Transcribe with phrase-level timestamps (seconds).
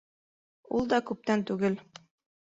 [0.77, 1.77] Ул да күптән түгел: